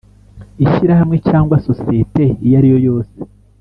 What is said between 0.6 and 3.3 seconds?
Ishyirahamwe cyangwa sosiyete iyo ariyo yose